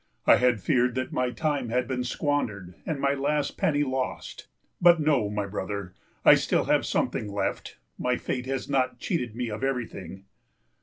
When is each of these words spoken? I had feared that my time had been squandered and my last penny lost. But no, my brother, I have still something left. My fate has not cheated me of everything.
I 0.25 0.37
had 0.37 0.61
feared 0.61 0.95
that 0.95 1.11
my 1.13 1.29
time 1.29 1.69
had 1.69 1.87
been 1.87 2.03
squandered 2.03 2.73
and 2.87 2.99
my 2.99 3.13
last 3.13 3.55
penny 3.55 3.83
lost. 3.83 4.47
But 4.81 4.99
no, 4.99 5.29
my 5.29 5.45
brother, 5.45 5.93
I 6.25 6.31
have 6.31 6.39
still 6.39 6.81
something 6.81 7.31
left. 7.31 7.77
My 7.99 8.17
fate 8.17 8.47
has 8.47 8.67
not 8.67 8.97
cheated 8.97 9.35
me 9.35 9.49
of 9.51 9.63
everything. 9.63 10.23